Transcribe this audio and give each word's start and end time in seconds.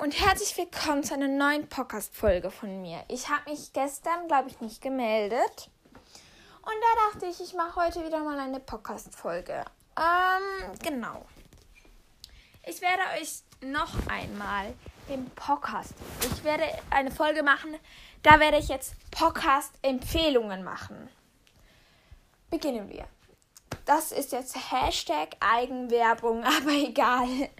und 0.00 0.18
herzlich 0.18 0.56
willkommen 0.56 1.04
zu 1.04 1.12
einer 1.12 1.28
neuen 1.28 1.68
Podcast-Folge 1.68 2.50
von 2.50 2.80
mir. 2.80 3.04
Ich 3.08 3.28
habe 3.28 3.50
mich 3.50 3.74
gestern, 3.74 4.28
glaube 4.28 4.48
ich, 4.48 4.58
nicht 4.62 4.80
gemeldet. 4.80 5.68
Und 5.92 6.72
da 6.72 7.10
dachte 7.10 7.26
ich, 7.26 7.38
ich 7.42 7.52
mache 7.52 7.84
heute 7.84 8.06
wieder 8.06 8.24
mal 8.24 8.38
eine 8.38 8.60
Podcast-Folge. 8.60 9.62
Ähm, 9.98 10.78
genau. 10.82 11.26
Ich 12.66 12.80
werde 12.80 13.02
euch 13.20 13.42
noch 13.60 13.92
einmal 14.08 14.72
den 15.10 15.28
Podcast. 15.32 15.92
Ich 16.22 16.44
werde 16.44 16.64
eine 16.88 17.10
Folge 17.10 17.42
machen, 17.42 17.76
da 18.22 18.40
werde 18.40 18.56
ich 18.56 18.68
jetzt 18.68 18.94
Podcast-Empfehlungen 19.10 20.64
machen. 20.64 21.10
Beginnen 22.48 22.88
wir. 22.88 23.04
Das 23.84 24.12
ist 24.12 24.32
jetzt 24.32 24.56
Hashtag 24.72 25.36
Eigenwerbung, 25.40 26.42
aber 26.44 26.70
egal. 26.70 27.50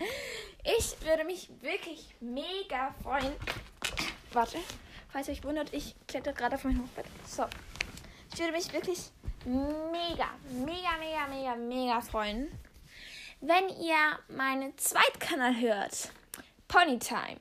Ich 0.64 1.00
würde 1.02 1.24
mich 1.24 1.48
wirklich 1.62 2.14
mega 2.20 2.94
freuen. 3.02 3.32
Warte, 4.32 4.58
falls 5.08 5.28
ihr 5.28 5.34
euch 5.34 5.44
wundert, 5.44 5.72
ich 5.72 5.94
kletter 6.06 6.32
gerade 6.32 6.56
auf 6.56 6.64
mein 6.64 6.80
Hochbett. 6.80 7.06
So. 7.26 7.46
Ich 8.32 8.38
würde 8.38 8.52
mich 8.52 8.72
wirklich 8.72 9.10
mega, 9.44 10.28
mega, 10.50 10.96
mega, 10.98 11.26
mega, 11.28 11.56
mega 11.56 12.00
freuen, 12.00 12.50
wenn 13.40 13.68
ihr 13.80 14.18
meinen 14.28 14.76
Zweitkanal 14.76 15.58
hört. 15.58 16.10
Ponytime. 16.68 17.40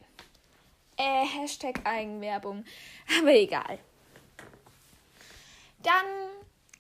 Äh, 0.98 1.26
Hashtag 1.26 1.86
Eigenwerbung. 1.86 2.66
Aber 3.20 3.34
egal. 3.34 3.80
Dann 5.84 6.06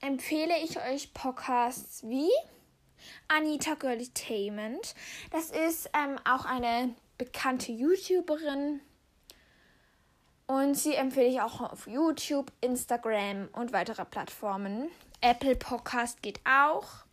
empfehle 0.02 0.58
ich 0.64 0.78
euch 0.80 1.14
Podcasts 1.14 2.04
wie 2.04 2.32
Anita 3.28 3.76
Girlitainment. 3.76 4.96
Das 5.32 5.52
ist 5.52 5.90
ähm, 5.94 6.18
auch 6.26 6.46
eine 6.46 6.96
bekannte 7.18 7.72
YouTuberin. 7.72 8.82
Und 10.48 10.76
sie 10.76 10.96
empfehle 10.96 11.28
ich 11.28 11.42
auch 11.42 11.62
auf 11.62 11.86
YouTube, 11.86 12.52
Instagram 12.62 13.50
und 13.54 13.72
weitere 13.72 14.04
Plattformen. 14.06 14.90
Apple 15.22 15.56
Podcast 15.56 16.24
geht 16.24 16.40
auch. 16.44 17.06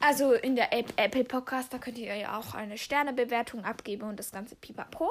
Also 0.00 0.32
in 0.32 0.54
der 0.54 0.72
Apple 0.72 1.24
Podcast, 1.24 1.72
da 1.72 1.78
könnt 1.78 1.98
ihr 1.98 2.14
ja 2.14 2.38
auch 2.38 2.54
eine 2.54 2.78
Sternebewertung 2.78 3.64
abgeben 3.64 4.08
und 4.08 4.18
das 4.18 4.30
ganze 4.30 4.54
Pipapo. 4.54 5.10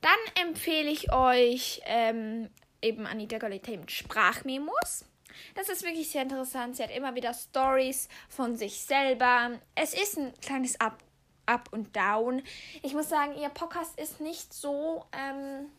Dann 0.00 0.46
empfehle 0.46 0.90
ich 0.90 1.12
euch 1.12 1.80
ähm, 1.86 2.50
eben 2.82 3.06
Anita 3.06 3.38
Girlitainment 3.38 3.90
Sprachmemos. 3.90 5.04
Das 5.54 5.68
ist 5.68 5.84
wirklich 5.84 6.10
sehr 6.10 6.22
interessant. 6.22 6.76
Sie 6.76 6.82
hat 6.82 6.90
immer 6.90 7.14
wieder 7.14 7.34
Stories 7.34 8.08
von 8.28 8.56
sich 8.56 8.80
selber. 8.80 9.52
Es 9.74 9.94
ist 9.94 10.18
ein 10.18 10.32
kleines 10.40 10.80
Up, 10.80 10.98
Up 11.46 11.68
und 11.72 11.94
Down. 11.96 12.42
Ich 12.82 12.94
muss 12.94 13.08
sagen, 13.08 13.36
ihr 13.36 13.48
Podcast 13.48 13.98
ist 13.98 14.20
nicht 14.20 14.52
so 14.52 15.04
ähm, 15.12 15.70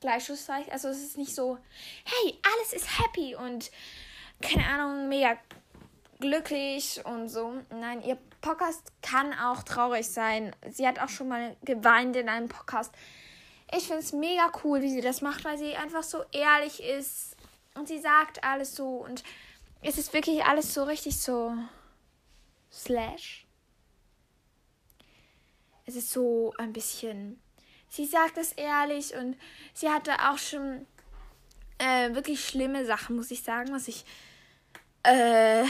gleichschlussreich. 0.00 0.70
Also 0.72 0.88
es 0.88 1.02
ist 1.02 1.18
nicht 1.18 1.34
so, 1.34 1.58
hey, 2.04 2.38
alles 2.42 2.72
ist 2.72 2.98
happy 2.98 3.34
und 3.34 3.70
keine 4.40 4.66
Ahnung, 4.66 5.08
mega 5.08 5.36
glücklich 6.18 7.00
und 7.04 7.28
so. 7.28 7.54
Nein, 7.70 8.02
ihr 8.02 8.18
Podcast 8.40 8.92
kann 9.02 9.32
auch 9.34 9.62
traurig 9.62 10.08
sein. 10.08 10.54
Sie 10.70 10.86
hat 10.86 10.98
auch 10.98 11.08
schon 11.08 11.28
mal 11.28 11.56
geweint 11.62 12.16
in 12.16 12.28
einem 12.28 12.48
Podcast. 12.48 12.92
Ich 13.72 13.84
finde 13.84 14.00
es 14.00 14.12
mega 14.12 14.50
cool, 14.64 14.82
wie 14.82 14.90
sie 14.90 15.00
das 15.00 15.20
macht, 15.20 15.44
weil 15.44 15.58
sie 15.58 15.76
einfach 15.76 16.02
so 16.02 16.24
ehrlich 16.32 16.82
ist 16.82 17.36
und 17.74 17.88
sie 17.88 17.98
sagt 17.98 18.44
alles 18.44 18.74
so 18.74 18.96
und 18.96 19.22
es 19.82 19.98
ist 19.98 20.12
wirklich 20.12 20.44
alles 20.44 20.74
so 20.74 20.84
richtig 20.84 21.18
so 21.18 21.54
slash. 22.70 23.46
Es 25.86 25.96
ist 25.96 26.10
so 26.10 26.52
ein 26.58 26.72
bisschen. 26.72 27.40
Sie 27.88 28.06
sagt 28.06 28.36
es 28.38 28.52
ehrlich 28.52 29.14
und 29.14 29.36
sie 29.74 29.88
hatte 29.88 30.12
auch 30.30 30.38
schon 30.38 30.86
äh, 31.78 32.14
wirklich 32.14 32.46
schlimme 32.46 32.84
Sachen, 32.84 33.16
muss 33.16 33.30
ich 33.30 33.42
sagen, 33.42 33.72
was 33.72 33.88
ich 33.88 34.04
äh, 35.02 35.64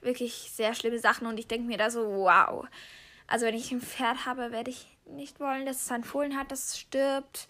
wirklich 0.00 0.50
sehr 0.52 0.74
schlimme 0.74 0.98
Sachen 0.98 1.26
und 1.26 1.38
ich 1.38 1.48
denke 1.48 1.66
mir 1.66 1.76
da 1.76 1.90
so, 1.90 2.06
wow. 2.06 2.66
Also 3.26 3.44
wenn 3.44 3.54
ich 3.54 3.70
ein 3.72 3.82
Pferd 3.82 4.24
habe, 4.24 4.52
werde 4.52 4.70
ich 4.70 4.86
nicht 5.04 5.40
wollen, 5.40 5.66
dass 5.66 5.82
es 5.82 5.92
ein 5.92 6.04
Fohlen 6.04 6.36
hat, 6.36 6.50
das 6.50 6.78
stirbt. 6.78 7.48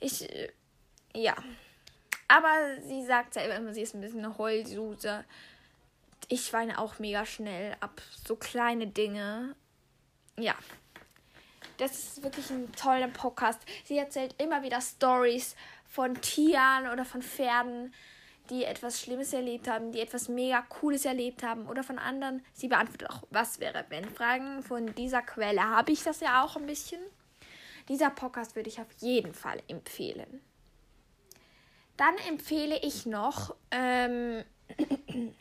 Ich, 0.00 0.30
äh, 0.30 0.52
ja. 1.14 1.34
Aber 2.28 2.80
sie 2.86 3.04
sagt 3.04 3.34
selber 3.34 3.54
immer, 3.54 3.72
sie 3.72 3.82
ist 3.82 3.94
ein 3.94 4.00
bisschen 4.00 4.24
eine 4.24 4.36
Heulsuse. 4.38 5.24
Ich 6.28 6.52
weine 6.52 6.78
auch 6.78 6.98
mega 6.98 7.24
schnell 7.24 7.76
ab 7.80 8.02
so 8.26 8.36
kleine 8.36 8.88
Dinge. 8.88 9.54
Ja. 10.36 10.54
Das 11.78 11.92
ist 11.92 12.22
wirklich 12.22 12.50
ein 12.50 12.72
toller 12.72 13.08
Podcast. 13.08 13.60
Sie 13.84 13.98
erzählt 13.98 14.34
immer 14.40 14.62
wieder 14.62 14.80
Stories 14.80 15.54
von 15.86 16.20
Tieren 16.20 16.88
oder 16.92 17.04
von 17.04 17.22
Pferden, 17.22 17.94
die 18.50 18.64
etwas 18.64 19.00
Schlimmes 19.00 19.32
erlebt 19.32 19.68
haben, 19.68 19.92
die 19.92 20.00
etwas 20.00 20.28
mega 20.28 20.62
Cooles 20.62 21.04
erlebt 21.04 21.42
haben 21.42 21.66
oder 21.68 21.82
von 21.82 21.98
anderen. 21.98 22.44
Sie 22.54 22.68
beantwortet 22.68 23.10
auch, 23.10 23.22
was 23.30 23.60
wäre 23.60 23.84
wenn 23.88 24.08
Fragen. 24.08 24.62
Von 24.62 24.94
dieser 24.94 25.22
Quelle 25.22 25.62
habe 25.62 25.92
ich 25.92 26.02
das 26.02 26.20
ja 26.20 26.44
auch 26.44 26.56
ein 26.56 26.66
bisschen. 26.66 27.00
Dieser 27.88 28.10
Podcast 28.10 28.56
würde 28.56 28.68
ich 28.68 28.80
auf 28.80 28.90
jeden 28.98 29.34
Fall 29.34 29.62
empfehlen. 29.68 30.40
Dann 31.96 32.16
empfehle 32.28 32.78
ich 32.82 33.06
noch, 33.06 33.56
ähm, 33.70 34.44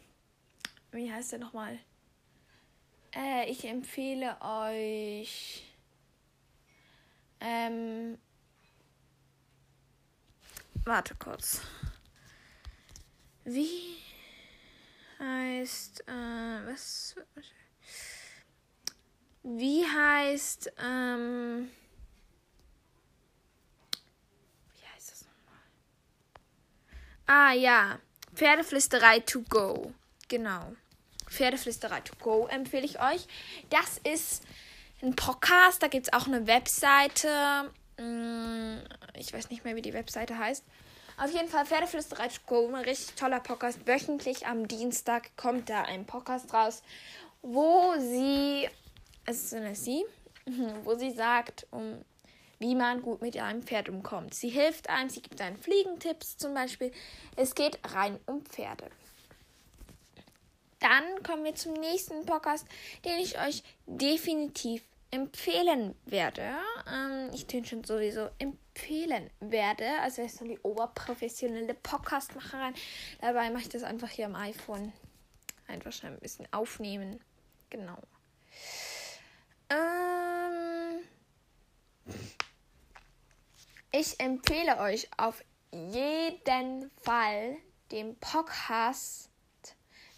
wie 0.92 1.12
heißt 1.12 1.34
der 1.34 1.40
nochmal? 1.40 1.78
Äh, 3.14 3.50
ich 3.50 3.66
empfehle 3.66 4.38
euch, 4.42 5.64
ähm, 7.42 8.18
warte 10.86 11.16
kurz. 11.16 11.62
Wie 13.44 13.98
heißt, 15.20 16.08
äh, 16.08 16.68
was, 16.68 17.16
wie 19.44 19.86
heißt, 19.86 20.74
ähm, 20.80 21.70
Ah 27.28 27.54
ja, 27.54 28.00
Pferdeflüsterei 28.36 29.20
to 29.20 29.42
go. 29.50 29.92
Genau. 30.28 30.74
Pferdeflüsterei 31.28 32.02
to 32.02 32.14
go 32.22 32.48
empfehle 32.48 32.86
ich 32.86 33.00
euch. 33.02 33.28
Das 33.70 33.98
ist 34.04 34.44
ein 35.02 35.16
Podcast, 35.16 35.82
da 35.82 35.88
gibt 35.88 36.08
es 36.08 36.14
auch 36.14 36.28
eine 36.28 36.46
Webseite. 36.46 37.72
Mm, 37.98 38.78
ich 39.16 39.34
weiß 39.34 39.50
nicht 39.50 39.64
mehr, 39.64 39.76
wie 39.76 39.82
die 39.82 39.94
Webseite 39.94 40.38
heißt. 40.38 40.64
Auf 41.18 41.32
jeden 41.32 41.48
Fall 41.48 41.66
Pferdeflüsterei 41.66 42.28
to 42.28 42.42
go, 42.46 42.68
ein 42.68 42.76
richtig 42.84 43.16
toller 43.16 43.40
Podcast. 43.40 43.88
Wöchentlich 43.88 44.46
am 44.46 44.68
Dienstag 44.68 45.36
kommt 45.38 45.70
da 45.70 45.84
ein 45.84 46.06
Podcast 46.06 46.54
raus, 46.54 46.84
wo 47.42 47.94
sie, 47.98 48.70
es 49.26 49.46
ist 49.46 49.54
eine 49.54 49.76
sie, 49.76 50.04
wo 50.84 50.96
sie 50.96 51.12
sagt, 51.12 51.66
um 51.72 52.04
wie 52.60 52.76
man 52.76 53.02
gut 53.02 53.22
mit 53.22 53.38
einem 53.38 53.62
Pferd 53.62 53.90
umkommt. 53.90 54.34
Sie 54.34 54.50
hilft 54.50 54.90
einem, 54.90 55.10
sie 55.10 55.22
gibt 55.22 55.42
einen 55.42 55.58
Fliegentipps 55.58 56.38
zum 56.38 56.54
Beispiel. 56.54 56.92
Es 57.36 57.56
geht 57.56 57.80
rein 57.94 58.20
um 58.26 58.46
Pferde. 58.46 58.90
Dann 60.80 61.24
kommen 61.24 61.44
wir 61.44 61.56
zum 61.56 61.74
nächsten 61.74 62.26
Podcast, 62.26 62.68
den 63.06 63.20
ich 63.20 63.40
euch 63.40 63.64
definitiv 63.88 64.84
empfehlen 65.12 65.96
werde. 66.06 66.58
Ähm, 66.92 67.32
ich 67.34 67.48
tue 67.48 67.66
schon 67.66 67.84
sowieso 67.84 68.30
empfehlen 68.38 69.30
werde. 69.40 69.86
Also 70.02 70.22
er 70.22 70.28
ist 70.28 70.38
so 70.38 70.46
die 70.46 70.60
oberprofessionelle 70.60 71.74
Podcastmacherin. 71.74 72.74
Dabei 73.22 73.50
mache 73.50 73.64
ich 73.64 73.70
das 73.70 73.84
einfach 73.84 74.10
hier 74.10 74.26
am 74.26 74.36
iPhone. 74.36 74.92
Einfach 75.68 75.92
schnell 75.92 76.14
ein 76.14 76.20
bisschen 76.20 76.48
aufnehmen. 76.52 77.20
Genau. 77.70 77.98
Ähm, 79.70 81.00
ich 83.98 84.20
empfehle 84.20 84.80
euch 84.80 85.08
auf 85.16 85.42
jeden 85.72 86.92
Fall 87.02 87.56
den 87.92 88.18
Podcast 88.18 89.30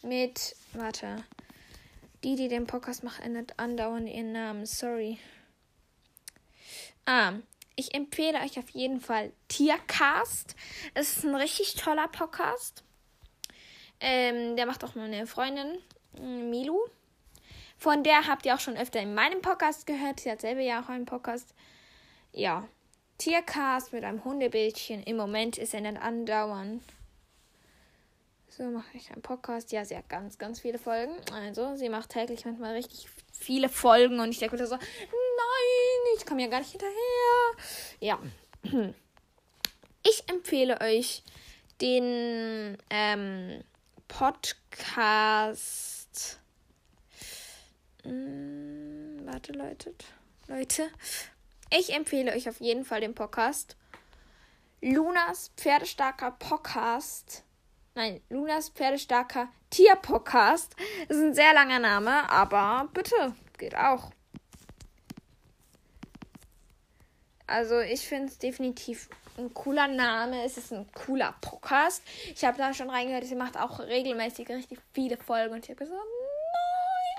mit, 0.01 0.56
warte, 0.74 1.24
die, 2.24 2.35
die 2.35 2.47
den 2.47 2.65
Podcast 2.65 3.03
machen, 3.03 3.24
ändert 3.24 3.59
andauernd 3.59 4.09
ihren 4.09 4.31
Namen, 4.31 4.65
sorry. 4.65 5.19
Ah, 7.06 7.33
ich 7.75 7.94
empfehle 7.94 8.39
euch 8.39 8.57
auf 8.57 8.69
jeden 8.71 9.00
Fall 9.00 9.31
Tiercast. 9.47 10.56
Das 10.95 11.15
ist 11.15 11.24
ein 11.24 11.35
richtig 11.35 11.75
toller 11.75 12.07
Podcast. 12.07 12.83
Ähm, 14.00 14.56
der 14.56 14.65
macht 14.65 14.83
auch 14.83 14.95
meine 14.95 15.27
Freundin, 15.27 15.77
Milu. 16.19 16.79
Von 17.77 18.03
der 18.03 18.25
habt 18.25 18.47
ihr 18.47 18.56
auch 18.56 18.59
schon 18.59 18.75
öfter 18.75 19.01
in 19.01 19.13
meinem 19.13 19.41
Podcast 19.41 19.85
gehört. 19.85 20.19
Sie 20.19 20.31
hat 20.31 20.41
selber 20.41 20.62
ja 20.62 20.81
auch 20.81 20.89
einen 20.89 21.06
Podcast. 21.06 21.53
Ja, 22.31 22.68
Tiercast 23.18 23.94
mit 23.94 24.04
einem 24.04 24.24
Hundebildchen. 24.24 25.04
Im 25.04 25.18
Moment 25.18 25.58
ist 25.58 25.74
er 25.74 25.81
nicht 25.81 26.02
andauernd. 26.02 26.84
So 28.50 28.64
mache 28.64 28.98
ich 28.98 29.12
einen 29.12 29.22
Podcast. 29.22 29.72
Ja, 29.72 29.86
sie 29.86 29.96
hat 29.96 30.10
ganz, 30.10 30.38
ganz 30.38 30.60
viele 30.60 30.80
Folgen. 30.80 31.14
Also, 31.31 31.75
sie 31.75 31.90
macht 31.90 32.10
täglich 32.10 32.46
manchmal 32.46 32.74
richtig 32.74 33.08
viele 33.31 33.69
Folgen 33.69 34.19
und 34.19 34.30
ich 34.30 34.40
denke 34.40 34.58
so, 34.66 34.75
nein, 34.75 34.81
ich 36.18 36.25
komme 36.25 36.42
ja 36.42 36.48
gar 36.48 36.60
nicht 36.60 36.72
hinterher. 36.72 36.96
Ja. 38.00 38.19
Ich 40.04 40.24
empfehle 40.30 40.80
euch 40.81 41.22
den 41.81 42.78
ähm, 42.90 43.63
Podcast. 44.08 45.68
Hm, 48.04 49.20
warte, 49.25 49.52
Leute. 49.52 49.94
Leute. 50.48 50.90
Ich 51.69 51.94
empfehle 51.94 52.31
euch 52.31 52.48
auf 52.48 52.62
jeden 52.62 52.86
Fall 52.86 53.02
den 53.02 53.14
Podcast. 53.14 53.75
Lunas 54.81 55.52
Pferdestarker 55.58 56.31
Podcast. 56.31 57.44
Nein, 57.94 58.22
Lunas 58.30 58.69
Pferdestarker 58.69 59.50
Tierpodcast. 59.69 60.75
Das 61.08 61.18
ist 61.18 61.24
ein 61.24 61.34
sehr 61.34 61.54
langer 61.54 61.80
Name, 61.80 62.30
aber 62.30 62.88
bitte, 62.94 63.34
geht 63.58 63.75
auch. 63.75 64.12
Also 67.48 67.80
ich 67.80 68.08
finde 68.08 68.28
es 68.28 68.38
definitiv 68.38 69.10
ein 69.38 69.54
cooler 69.54 69.88
Name. 69.88 70.44
Es 70.44 70.58
ist 70.58 70.72
ein 70.72 70.90
cooler 70.94 71.36
Podcast. 71.42 72.02
Ich 72.34 72.46
habe 72.46 72.58
da 72.58 72.74
schon 72.74 72.90
reingehört, 72.90 73.25
sie 73.25 73.36
macht 73.36 73.58
auch 73.58 73.80
regelmäßig 73.80 74.48
richtig 74.50 74.80
viele 74.94 75.18
Folgen 75.18 75.54
und 75.54 75.66
ich 75.66 75.70
habe 75.70 75.80
gesagt, 75.80 76.00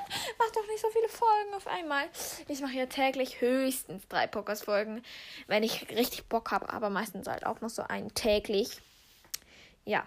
mach 0.39 0.51
doch 0.53 0.67
nicht 0.69 0.81
so 0.81 0.89
viele 0.91 1.09
Folgen 1.09 1.55
auf 1.55 1.67
einmal. 1.67 2.09
Ich 2.49 2.61
mache 2.61 2.75
ja 2.75 2.87
täglich 2.87 3.41
höchstens 3.41 4.07
drei 4.09 4.27
Podcast-Folgen, 4.27 5.03
wenn 5.47 5.63
ich 5.63 5.89
richtig 5.91 6.27
Bock 6.29 6.51
habe, 6.51 6.69
aber 6.71 6.91
meistens 6.91 7.27
halt 7.27 7.45
auch 7.45 7.61
noch 7.61 7.71
so 7.71 7.83
einen 7.83 8.13
täglich. 8.15 8.81
Ja. 9.85 10.07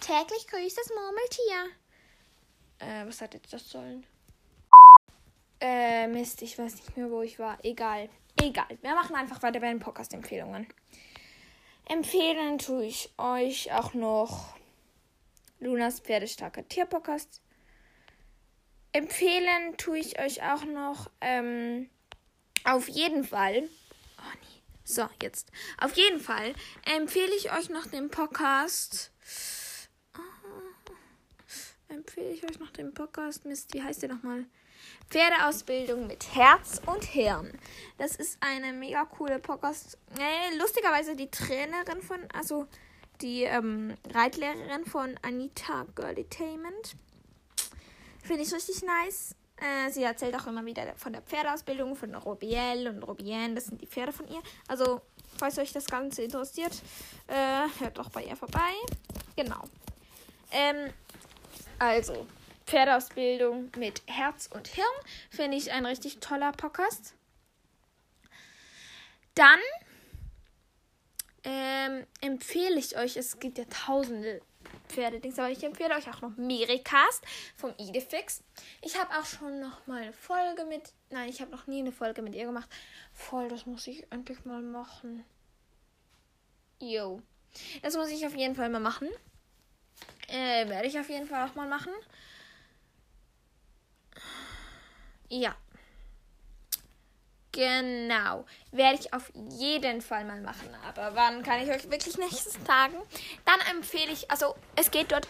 Täglich 0.00 0.46
grüßt 0.48 0.78
das 0.78 0.90
Murmeltier. 0.90 1.76
Äh, 2.80 3.06
was 3.06 3.20
hat 3.20 3.34
jetzt 3.34 3.52
das 3.52 3.68
sollen? 3.68 4.06
Äh, 5.60 6.06
Mist, 6.06 6.42
ich 6.42 6.58
weiß 6.58 6.74
nicht 6.76 6.96
mehr, 6.96 7.10
wo 7.10 7.22
ich 7.22 7.38
war. 7.38 7.58
Egal. 7.64 8.08
Egal. 8.40 8.78
Wir 8.82 8.94
machen 8.94 9.16
einfach 9.16 9.42
weiter 9.42 9.60
bei 9.60 9.68
den 9.68 9.80
Podcast-Empfehlungen. 9.80 10.68
Empfehlen 11.86 12.58
tue 12.58 12.84
ich 12.84 13.10
euch 13.18 13.72
auch 13.72 13.94
noch 13.94 14.54
Lunas 15.58 16.00
Pferdestarker 16.00 16.68
Tierpodcast. 16.68 17.40
Empfehlen 18.92 19.76
tue 19.76 19.98
ich 19.98 20.18
euch 20.18 20.42
auch 20.42 20.64
noch 20.64 21.10
ähm, 21.20 21.88
auf 22.64 22.88
jeden 22.88 23.24
Fall. 23.24 23.68
Oh 24.18 24.32
nee. 24.40 24.62
So, 24.84 25.08
jetzt. 25.22 25.50
Auf 25.78 25.96
jeden 25.96 26.20
Fall 26.20 26.54
empfehle 26.96 27.34
ich 27.36 27.52
euch 27.52 27.68
noch 27.68 27.86
den 27.86 28.10
Podcast. 28.10 29.12
Oh, 30.16 30.20
empfehle 31.88 32.30
ich 32.30 32.44
euch 32.44 32.58
noch 32.58 32.70
den 32.70 32.94
Podcast. 32.94 33.44
Mist, 33.44 33.74
wie 33.74 33.82
heißt 33.82 34.02
der 34.02 34.08
nochmal? 34.08 34.46
Pferdeausbildung 35.10 36.06
mit 36.06 36.34
Herz 36.34 36.80
und 36.86 37.04
Hirn. 37.04 37.52
Das 37.96 38.16
ist 38.16 38.38
eine 38.40 38.72
mega 38.72 39.04
coole 39.04 39.38
Podcast. 39.38 39.98
Äh, 40.18 40.56
lustigerweise 40.56 41.16
die 41.16 41.30
Trainerin 41.30 42.02
von, 42.02 42.20
also 42.34 42.66
die 43.20 43.44
ähm, 43.44 43.94
Reitlehrerin 44.12 44.84
von 44.84 45.18
Anita 45.22 45.86
Girlitainment. 45.94 46.96
Finde 48.28 48.42
ich 48.42 48.52
richtig 48.52 48.82
nice. 48.82 49.34
Äh, 49.56 49.90
sie 49.90 50.02
erzählt 50.02 50.34
auch 50.36 50.46
immer 50.46 50.62
wieder 50.66 50.84
von 50.96 51.14
der 51.14 51.22
Pferdeausbildung, 51.22 51.96
von 51.96 52.14
Robiel 52.14 52.86
und 52.86 53.02
Robien. 53.02 53.54
Das 53.54 53.64
sind 53.64 53.80
die 53.80 53.86
Pferde 53.86 54.12
von 54.12 54.28
ihr. 54.28 54.42
Also, 54.68 55.00
falls 55.38 55.58
euch 55.58 55.72
das 55.72 55.86
Ganze 55.86 56.24
interessiert, 56.24 56.82
äh, 57.26 57.66
hört 57.78 57.96
doch 57.96 58.10
bei 58.10 58.22
ihr 58.24 58.36
vorbei. 58.36 58.74
Genau. 59.34 59.62
Ähm, 60.52 60.92
also, 61.78 62.26
Pferdeausbildung 62.66 63.72
mit 63.78 64.02
Herz 64.04 64.50
und 64.52 64.68
Hirn. 64.68 64.84
Finde 65.30 65.56
ich 65.56 65.72
ein 65.72 65.86
richtig 65.86 66.20
toller 66.20 66.52
Podcast. 66.52 67.14
Dann 69.36 69.60
ähm, 71.44 72.04
empfehle 72.20 72.78
ich 72.78 72.98
euch, 72.98 73.16
es 73.16 73.38
gibt 73.38 73.56
ja 73.56 73.64
tausende 73.70 74.42
Pferdedings, 74.88 75.38
aber 75.38 75.50
ich 75.50 75.62
empfehle 75.62 75.94
euch 75.94 76.08
auch 76.08 76.20
noch 76.22 76.36
Mericast 76.36 77.24
vom 77.56 77.74
Idefix. 77.78 78.42
Ich 78.82 78.98
habe 78.98 79.10
auch 79.18 79.24
schon 79.24 79.60
noch 79.60 79.86
mal 79.86 80.02
eine 80.02 80.12
Folge 80.12 80.64
mit, 80.64 80.92
nein, 81.10 81.28
ich 81.28 81.40
habe 81.40 81.50
noch 81.50 81.66
nie 81.66 81.80
eine 81.80 81.92
Folge 81.92 82.22
mit 82.22 82.34
ihr 82.34 82.46
gemacht. 82.46 82.68
Voll, 83.12 83.48
das 83.48 83.66
muss 83.66 83.86
ich 83.86 84.10
endlich 84.10 84.44
mal 84.44 84.62
machen. 84.62 85.24
Jo. 86.80 87.22
Das 87.82 87.96
muss 87.96 88.10
ich 88.10 88.26
auf 88.26 88.36
jeden 88.36 88.54
Fall 88.54 88.68
mal 88.68 88.80
machen. 88.80 89.08
Äh, 90.28 90.68
werde 90.68 90.86
ich 90.86 90.98
auf 90.98 91.08
jeden 91.08 91.26
Fall 91.26 91.48
auch 91.48 91.54
mal 91.54 91.68
machen. 91.68 91.92
Ja. 95.28 95.56
Genau. 97.58 98.44
Werde 98.70 99.00
ich 99.00 99.12
auf 99.12 99.32
jeden 99.34 100.00
Fall 100.00 100.24
mal 100.24 100.40
machen. 100.40 100.68
Aber 100.86 101.16
wann 101.16 101.42
kann 101.42 101.60
ich 101.60 101.68
euch 101.68 101.90
wirklich 101.90 102.16
nichts 102.16 102.56
sagen? 102.64 102.94
Dann 103.44 103.58
empfehle 103.74 104.12
ich, 104.12 104.30
also 104.30 104.54
es 104.76 104.92
geht 104.92 105.10
dort 105.10 105.26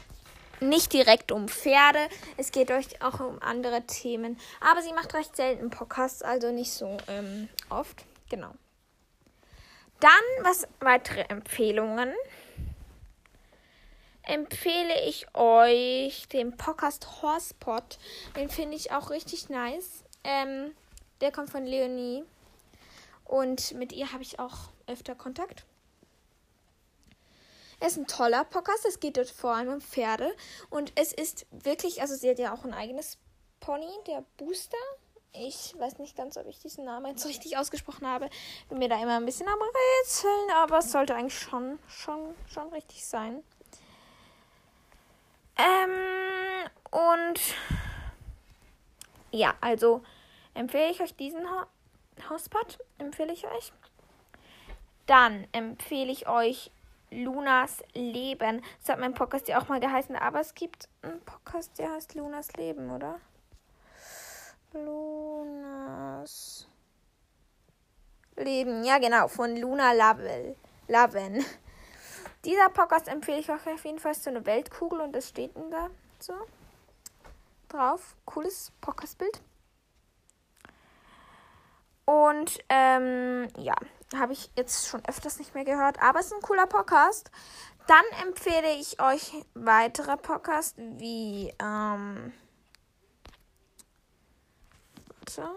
nicht 0.60 0.92
direkt 0.92 1.32
um 1.32 1.48
Pferde. 1.48 2.06
Es 2.36 2.52
geht 2.52 2.70
euch 2.70 3.00
auch 3.00 3.20
um 3.20 3.40
andere 3.40 3.80
Themen. 3.86 4.38
Aber 4.60 4.82
sie 4.82 4.92
macht 4.92 5.14
recht 5.14 5.36
selten 5.36 5.70
Podcasts, 5.70 6.20
also 6.20 6.52
nicht 6.52 6.70
so 6.70 6.98
ähm, 7.08 7.48
oft. 7.70 8.04
Genau. 8.28 8.52
Dann 10.00 10.10
was 10.42 10.69
weitere 10.80 11.22
Empfehlungen. 11.30 12.12
Empfehle 14.22 15.00
ich 15.06 15.34
euch 15.34 16.28
den 16.28 16.58
Podcast 16.58 17.22
Horsepot. 17.22 17.98
Den 18.36 18.50
finde 18.50 18.76
ich 18.76 18.92
auch 18.92 19.08
richtig 19.08 19.48
nice. 19.48 20.04
Ähm, 20.25 20.72
der 21.20 21.32
kommt 21.32 21.50
von 21.50 21.64
Leonie. 21.64 22.24
Und 23.24 23.72
mit 23.72 23.92
ihr 23.92 24.12
habe 24.12 24.22
ich 24.22 24.38
auch 24.38 24.70
öfter 24.86 25.14
Kontakt. 25.14 25.64
Es 27.80 27.92
ist 27.92 27.98
ein 27.98 28.06
toller 28.06 28.44
Podcast. 28.44 28.84
Es 28.86 29.00
geht 29.00 29.16
dort 29.16 29.30
vor 29.30 29.54
allem 29.54 29.74
um 29.74 29.80
Pferde. 29.80 30.34
Und 30.70 30.92
es 30.96 31.12
ist 31.12 31.46
wirklich, 31.50 32.00
also 32.00 32.14
sie 32.14 32.30
hat 32.30 32.38
ja 32.38 32.54
auch 32.54 32.64
ein 32.64 32.74
eigenes 32.74 33.18
Pony, 33.60 33.86
der 34.06 34.24
Booster. 34.36 34.76
Ich 35.32 35.74
weiß 35.78 35.98
nicht 35.98 36.16
ganz, 36.16 36.36
ob 36.36 36.46
ich 36.46 36.58
diesen 36.58 36.84
Namen 36.84 37.06
jetzt 37.06 37.26
richtig 37.28 37.56
ausgesprochen 37.56 38.06
habe. 38.06 38.30
Bin 38.68 38.78
mir 38.78 38.88
da 38.88 39.00
immer 39.00 39.16
ein 39.16 39.26
bisschen 39.26 39.48
am 39.48 39.58
Rätseln, 40.02 40.50
aber 40.56 40.78
es 40.78 40.90
sollte 40.90 41.14
eigentlich 41.14 41.38
schon, 41.38 41.78
schon, 41.88 42.34
schon 42.48 42.68
richtig 42.68 43.04
sein. 43.04 43.42
Ähm, 45.56 46.70
und 46.90 47.40
ja, 49.30 49.54
also 49.60 50.02
empfehle 50.58 50.90
ich 50.90 51.00
euch 51.00 51.14
diesen 51.14 51.48
ha 51.48 51.66
Hauspot. 52.28 52.78
Empfehle 52.98 53.32
ich 53.32 53.46
euch. 53.46 53.72
Dann 55.06 55.46
empfehle 55.52 56.10
ich 56.10 56.28
euch 56.28 56.72
Lunas 57.10 57.82
Leben. 57.94 58.62
Das 58.80 58.88
hat 58.90 58.98
mein 58.98 59.14
Podcast 59.14 59.46
ja 59.48 59.60
auch 59.60 59.68
mal 59.68 59.80
geheißen, 59.80 60.16
aber 60.16 60.40
es 60.40 60.54
gibt 60.54 60.88
einen 61.02 61.20
Podcast, 61.20 61.78
der 61.78 61.92
heißt 61.92 62.14
Lunas 62.14 62.52
Leben, 62.54 62.90
oder? 62.90 63.20
Lunas 64.72 65.88
Leben. 68.36 68.84
Ja, 68.84 68.98
genau, 68.98 69.28
von 69.28 69.56
Luna 69.56 69.92
Lavel. 69.92 70.56
Laven. 70.88 71.44
Dieser 72.44 72.68
Podcast 72.70 73.08
empfehle 73.08 73.38
ich 73.38 73.50
euch 73.50 73.66
auf 73.66 73.84
jeden 73.84 73.98
Fall 73.98 74.14
so 74.14 74.30
eine 74.30 74.44
Weltkugel 74.44 75.00
und 75.00 75.12
das 75.12 75.28
steht 75.28 75.52
da 75.70 75.88
so 76.18 76.34
drauf. 77.68 78.16
Cooles 78.24 78.72
Podcastbild. 78.80 79.40
Und 82.08 82.58
ähm, 82.70 83.48
ja, 83.58 83.74
habe 84.16 84.32
ich 84.32 84.50
jetzt 84.56 84.88
schon 84.88 85.04
öfters 85.04 85.38
nicht 85.38 85.54
mehr 85.54 85.66
gehört, 85.66 86.02
aber 86.02 86.20
es 86.20 86.28
ist 86.28 86.32
ein 86.32 86.40
cooler 86.40 86.66
Podcast. 86.66 87.30
Dann 87.86 88.02
empfehle 88.26 88.72
ich 88.80 88.98
euch 88.98 89.44
weitere 89.52 90.16
Podcasts 90.16 90.74
wie 90.78 91.52
ähm, 91.60 92.32
warte, 95.36 95.50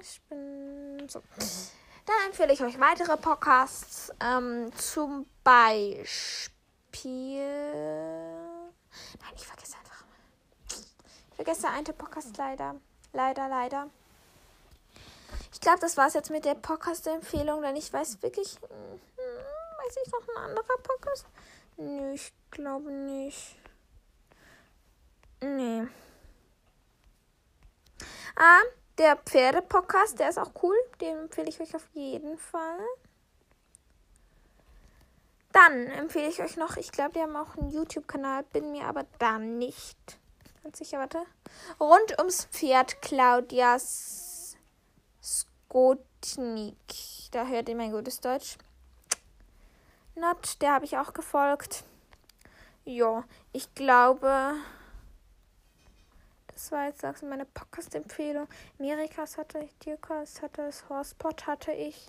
ich 0.00 0.22
bin 0.30 1.06
so. 1.10 1.22
Dann 2.06 2.16
empfehle 2.24 2.54
ich 2.54 2.62
euch 2.62 2.80
weitere 2.80 3.18
Podcasts, 3.18 4.10
ähm, 4.20 4.72
zum 4.78 5.26
Beispiel. 5.44 6.08
Nein, 9.20 9.34
ich 9.36 9.46
vergesse 9.46 9.76
einfach. 9.76 10.04
Ich 10.70 11.36
vergesse 11.36 11.68
einen 11.68 11.84
Podcast 11.84 12.34
leider, 12.38 12.76
leider, 13.12 13.46
leider. 13.50 13.90
Glaube, 15.68 15.82
das 15.82 15.98
war 15.98 16.06
es 16.06 16.14
jetzt 16.14 16.30
mit 16.30 16.46
der 16.46 16.54
Podcast-Empfehlung, 16.54 17.60
denn 17.60 17.76
ich 17.76 17.92
weiß 17.92 18.22
wirklich. 18.22 18.54
Hm, 18.54 19.00
weiß 19.20 19.96
ich 20.02 20.10
noch 20.10 20.26
ein 20.26 20.44
anderer 20.44 20.78
Podcast? 20.82 21.26
Nö, 21.76 22.14
ich 22.14 22.32
glaube 22.50 22.90
nicht. 22.90 23.54
Nee. 25.42 25.86
Ah, 28.34 28.62
der 28.96 29.16
Pferde-Podcast, 29.16 30.18
der 30.18 30.30
ist 30.30 30.38
auch 30.38 30.52
cool. 30.62 30.74
Den 31.02 31.18
empfehle 31.18 31.50
ich 31.50 31.60
euch 31.60 31.76
auf 31.76 31.86
jeden 31.92 32.38
Fall. 32.38 32.80
Dann 35.52 35.86
empfehle 35.88 36.28
ich 36.28 36.40
euch 36.40 36.56
noch, 36.56 36.78
ich 36.78 36.92
glaube, 36.92 37.12
die 37.12 37.20
haben 37.20 37.36
auch 37.36 37.58
einen 37.58 37.68
YouTube-Kanal, 37.68 38.44
bin 38.44 38.70
mir 38.72 38.86
aber 38.86 39.04
da 39.18 39.38
nicht 39.38 40.18
Ganz 40.68 40.78
sicher, 40.78 40.98
warte. 40.98 41.24
Rund 41.80 42.18
ums 42.18 42.44
Pferd 42.46 43.00
Claudia 43.00 43.78
Skotnik. 45.68 46.76
Da 47.30 47.46
hört 47.46 47.68
ihr 47.68 47.76
mein 47.76 47.92
gutes 47.92 48.20
Deutsch. 48.20 48.56
Not, 50.14 50.60
der 50.62 50.72
habe 50.72 50.86
ich 50.86 50.96
auch 50.96 51.12
gefolgt. 51.12 51.84
Ja, 52.86 53.24
ich 53.52 53.74
glaube, 53.74 54.54
das 56.54 56.72
war 56.72 56.86
jetzt 56.86 57.02
langsam 57.02 57.28
meine 57.28 57.44
Podcast-Empfehlung. 57.44 58.48
Amerikas 58.78 59.36
hatte 59.36 59.58
ich, 59.58 59.74
Tierkast 59.74 60.40
hatte 60.40 60.62
es, 60.62 60.88
Horsepot 60.88 61.46
hatte 61.46 61.72
ich. 61.72 62.06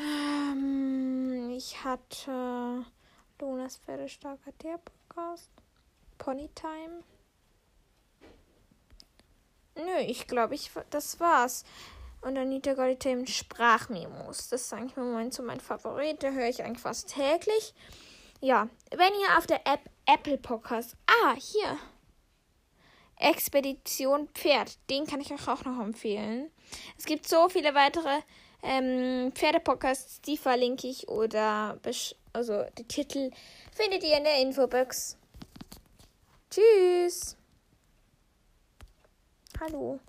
Ähm, 0.00 1.50
ich 1.50 1.84
hatte 1.84 2.84
Lunas 3.38 3.76
Pferdestarker 3.76 4.58
Tier-Podcast. 4.58 5.50
Ponytime. 6.18 7.04
Nö, 9.76 9.98
ich 10.06 10.26
glaube, 10.26 10.54
ich, 10.54 10.70
das 10.90 11.18
war's. 11.20 11.64
Und 12.20 12.36
Anita 12.36 12.74
Golditem 12.74 13.26
Sprachmemos. 13.26 14.48
Das 14.48 14.62
ist 14.62 14.72
eigentlich 14.72 14.96
im 14.96 15.10
Moment 15.10 15.34
so 15.34 15.42
mein 15.42 15.60
Favorit. 15.60 16.22
Da 16.22 16.30
höre 16.30 16.48
ich 16.48 16.62
eigentlich 16.62 16.82
fast 16.82 17.12
täglich. 17.14 17.74
Ja, 18.40 18.68
wenn 18.90 19.12
ihr 19.14 19.38
auf 19.38 19.46
der 19.46 19.66
App 19.66 19.80
Apple 20.06 20.38
Podcast. 20.38 20.96
Ah, 21.06 21.34
hier. 21.34 21.78
Expedition 23.16 24.28
Pferd. 24.34 24.78
Den 24.90 25.06
kann 25.06 25.20
ich 25.20 25.32
euch 25.32 25.46
auch 25.48 25.64
noch 25.64 25.80
empfehlen. 25.80 26.50
Es 26.98 27.04
gibt 27.04 27.28
so 27.28 27.48
viele 27.48 27.74
weitere 27.74 28.20
ähm, 28.62 29.32
Pferdepodcasts, 29.32 30.20
die 30.22 30.36
verlinke 30.36 30.88
ich 30.88 31.08
oder 31.08 31.78
also 32.32 32.64
die 32.78 32.88
Titel 32.88 33.30
findet 33.72 34.02
ihr 34.02 34.16
in 34.16 34.24
der 34.24 34.38
Infobox. 34.40 35.16
Tschüss. 36.50 37.36
Hallo. 39.62 40.00